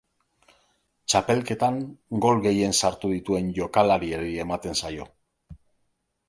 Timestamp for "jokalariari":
3.59-4.33